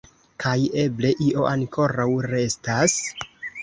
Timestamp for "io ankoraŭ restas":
1.27-3.01